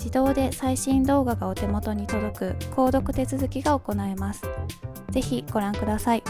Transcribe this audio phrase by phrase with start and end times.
[0.00, 4.42] 自動で最新動画がお手元に届く購読手続きが行えます。
[5.10, 6.22] ぜひご覧ください。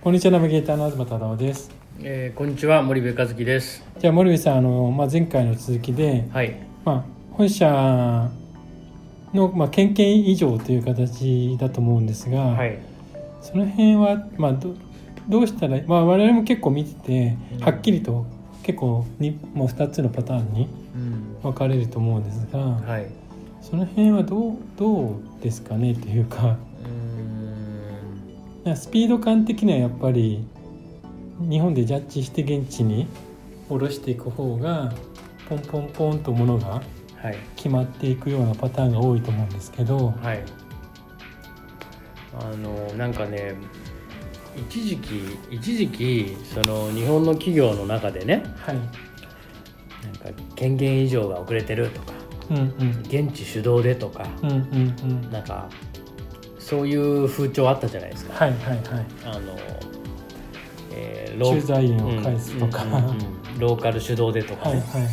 [0.00, 1.70] こんにちは、ナビゲーターの東太郎です。
[2.00, 3.84] えー、こんにちは、森部和樹です。
[3.98, 6.26] じゃあ、森部さん、あの、まあ、前回の続きで。
[6.32, 6.56] はい。
[6.82, 8.30] まあ、本社。
[9.34, 12.38] の、まあ、県県以上という形だと思うんですが。
[12.38, 12.78] はい。
[13.42, 14.74] その辺は、まあ、ど。
[15.28, 18.26] どうしたら、まあ、我々も結構見てて、はっきりと
[18.66, 20.68] 結構にもう2つのパターンに
[21.40, 23.06] 分かれると思うんですが、うんはい、
[23.62, 26.56] その辺はどうどうですかねっていうか
[28.64, 30.44] うスピード感的にはやっぱり
[31.38, 33.06] 日本でジャッジして現地に
[33.68, 34.92] 下ろしていく方が
[35.48, 36.82] ポンポンポンとものが
[37.54, 40.08] 決まっていくようなパターンが多いと思うんですけど。
[40.10, 40.42] はい、
[42.40, 43.54] あのなんかね
[44.56, 48.86] 一時期一時期その日本の企業の中でね、はい、なん
[50.16, 52.12] か権限以上が遅れてるとか、
[52.50, 55.68] うんうん、現地主導でとか、うんうんうん、なんか
[56.58, 58.44] そういう風潮あったじゃないですか。
[58.44, 59.56] はいはいはい、あの
[60.98, 64.80] えー、駐在員を返すとか、うんうんうん、ローカル主導でとかね。
[64.80, 65.08] はいは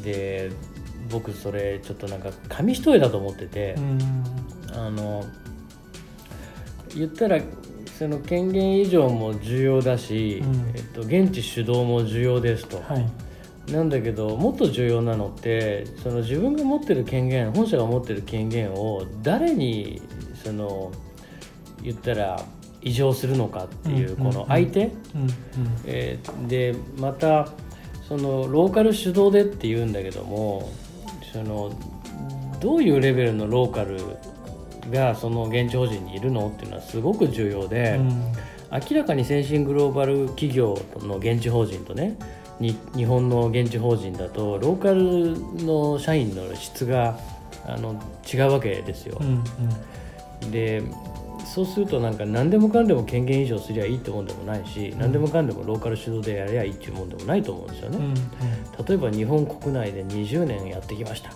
[0.00, 0.50] い、で
[1.10, 3.76] 僕それちょっとなんか紙一重だと思ってて、
[4.72, 5.24] あの
[6.94, 7.38] 言ったら
[7.98, 12.82] その権限以上も重要だし、うん、えっと、現地主導も重要ですと。
[12.82, 13.72] はい。
[13.72, 20.00] なんだけどもっと重要なのってその自分が持ってる権限本社が持ってる権限を誰に
[20.44, 20.92] その
[21.82, 22.40] 言ったら
[22.80, 24.92] 異常するのかっていうこの相手、
[25.84, 27.48] えでまた
[28.06, 30.70] そのローカル主導でって言うんだけども
[31.32, 31.72] その
[32.60, 33.98] どういうレベルのローカル
[34.90, 38.32] がその現地法人にいるのっていうのはすごく重要で、うん、
[38.90, 42.16] 明らかに先進グローバル企業の現地法人とね
[42.60, 47.18] に日本の現地法人だとローカルの社員の質が
[47.66, 48.00] あの
[48.32, 49.18] 違うわけですよ。
[49.20, 49.44] うん
[50.42, 50.82] うん、で
[51.44, 57.98] そうするとなんか何でもかんでも権限以上すりゃいいってもんでもないし、うん、何でもかんでもローカル主導でやりゃいいっていうもんでもないと思うんですよね。
[57.98, 58.14] うんうん、
[58.86, 61.30] 例えば日本国内で20年やってきました。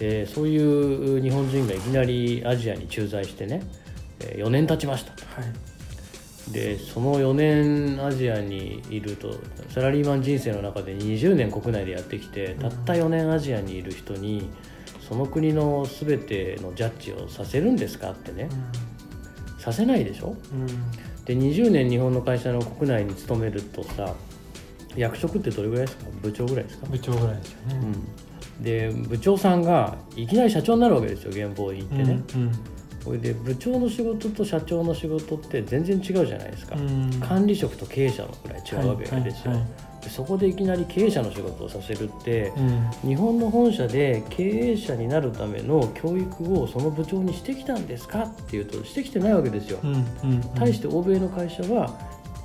[0.00, 3.62] でそういう日本人がいきなりアジアに駐在してね
[4.18, 5.46] 4年経ちました、は
[6.48, 9.34] い、でその4年アジアにいると
[9.68, 14.50] サラリーマン人生の中で20年国内でやってきて、たった4年アジアにいる人に
[15.06, 18.48] その国の全てのジャッジをさせるんですかってね、
[19.54, 20.66] うん、させないでしょ、うん、
[21.26, 24.14] で20年日本の会社の国内に勤めるとさ
[24.96, 26.06] 役職ってどれぐらいですか？
[26.22, 26.86] 部長ぐらいですか？
[26.86, 28.08] 部長ぐらいですよね、うん
[28.62, 32.52] で部長さんがいきなり社長になるわけですよ現場に行ってね、うんうん、
[33.04, 36.76] これで部長の仕事と社長の仕事って全然違うじゃないですか、
[37.26, 40.10] 管理職と経営者のくらい違うわけですよ、はいはいはい。
[40.10, 42.60] そこでいきなり経営者の仕事をさせるって、う
[43.06, 49.78] ん、日本の本社で経営者になるための教育をその部長にしてきたんですかっていうとしてきてないわけですよ。
[49.82, 51.98] うんうんうん、対して欧米の会社は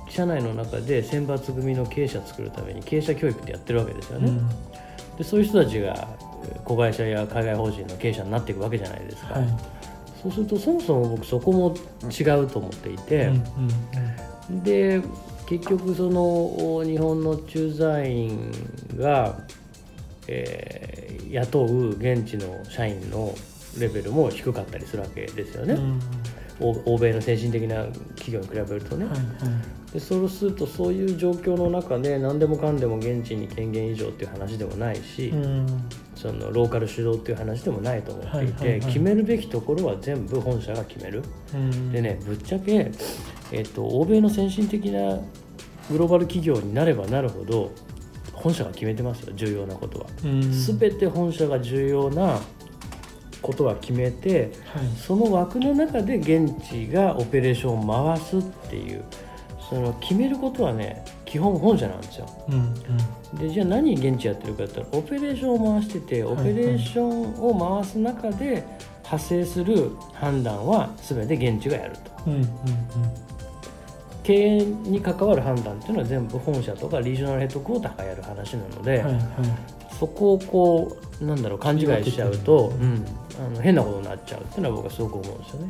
[0.08, 4.28] 社内の中で選抜組の経営者作るために経営者教育ってやってるわけですよね。
[4.28, 4.48] うん、
[5.16, 6.08] でそういう人たちが
[6.64, 9.34] 子会社や海外法人の経営者になっていくわけじゃないですか。
[9.34, 9.48] はい、
[10.22, 11.74] そうするとそもそも僕そこも
[12.10, 13.44] 違うと思っていて、うん
[14.50, 15.02] うん、で
[15.48, 18.52] 結局その日本の駐在員
[18.96, 19.38] が、
[20.28, 23.34] えー、雇う現地の社員の
[23.78, 25.74] レベルも低かったりするわけですよね。
[25.74, 26.00] うん
[26.58, 27.84] 欧米の先進的な
[28.16, 29.26] 企業に比べるとね、はいはい、
[29.96, 41.22] でそうするとそういう状況の中で何でもかんでも現地に権限以上っていう話でもないし、うん、そのローカル主導っていう話でもないと思っていて、はいはいはい、決めるべきところは全部本社が決める、
[41.54, 42.92] うん、でねぶっちゃけ、
[43.52, 45.18] えっと、欧米の先進的な
[45.90, 47.72] グローバル企業になればなるほど
[48.34, 50.06] 本社が決めてますよ重要なことは。
[50.22, 52.38] 全て本社が重要な
[53.40, 59.02] ことは決めて、はい、その枠の中で現地がオペレーションを回すっていう
[59.68, 62.26] その決めることはね基本本社なんですよ。
[62.48, 62.74] うん
[63.34, 68.64] うん、でじゃあ何現地やってるかって言ったらオペレーションを回しててオペレーションを回す中で
[69.02, 72.10] 発生する判断は全て現地がやると。
[72.26, 72.48] うんうんうん。
[74.22, 79.14] 経営に関わる判断っていうのは全部本社とかリージョナルヘッドクォーターがやる話なので、はいはい、
[79.96, 83.06] そこをこうなんだろう勘違いしちゃうと、うん、
[83.38, 85.68] あの変なことになっちゃうっていうのは僕はすごく思うんですよね。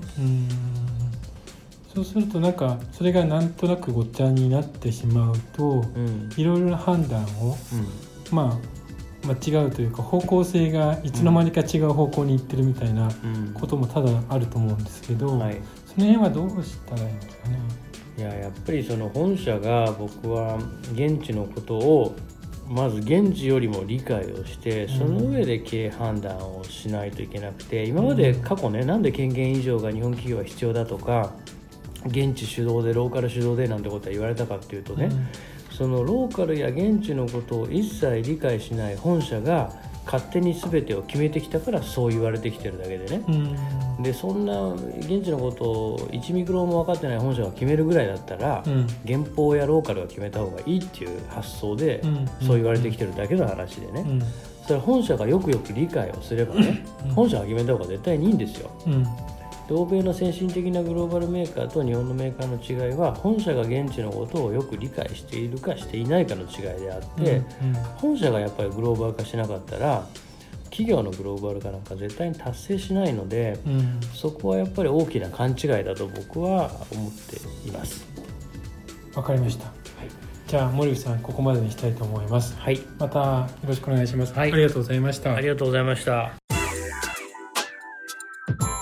[1.97, 7.57] そうするとなんかそれがなんとなくごっちゃになってしまうと、うん、いろいろな判断を、
[8.31, 8.61] うん、ま
[9.25, 13.09] あ間違うというか方向性がいつの間にか違う方向に行ってるみたいな
[13.55, 15.57] こともただあると思うんですけど、うんはい、
[15.87, 17.59] その辺はどうしたらいいんですかね？
[18.19, 20.59] いややっぱりその本社が僕は
[20.93, 22.15] 現地のことを
[22.69, 31.33] まず現地よりも理解をしてその上で経営判断をしないといけなくて今まで過去ねなんで権限以上が日本企業は必要だとか
[32.07, 35.11] 現地主導でローカル主導でなんてことは言われたかっていうとね、
[35.71, 39.73] そのローカルや現地のことを一切理解しない本社が
[40.07, 43.25] 勝手に全てを決めてきたからそう言われてきてるだけでね、
[43.99, 52.03] うん、でそんな現地のことを1ミクロも分かってない本社が決めるぐらいだったら、うん、原法やローカルが決めた方がいいっていう発想で、
[52.41, 54.23] そう言われてきてるだけの話でね、
[54.63, 58.71] それは本社がよくよく理解をすればね、本社が決めた方が絶対にいいんですよ。
[59.71, 70.07] 欧米の先進的なグローバルメーカーと日本のメーカーの違いは本社が現地のことをよく理解しているかしていないかの違いであって、うんうん、本社がやっぱりグローバル化しなかったら
[70.65, 77.37] 企業のグローバル化なんか絶対に達成しないので、うん、そこはやっぱり大きな勘違いだと僕は思って
[77.69, 78.07] います。
[79.15, 79.75] わかりました、はい、
[80.47, 82.55] じゃあ森口さんここまでにしたいと思います。
[82.59, 82.81] はい。
[82.99, 85.35] またよろしくお願いします、はい、ありがとうございました。
[85.35, 86.46] ありがとうございました